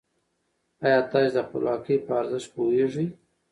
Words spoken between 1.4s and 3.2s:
خپلواکۍ په ارزښت پوهېږئ؟